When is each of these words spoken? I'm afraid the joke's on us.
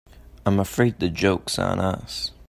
I'm 0.47 0.59
afraid 0.59 0.99
the 0.99 1.09
joke's 1.11 1.59
on 1.59 1.77
us. 1.79 2.31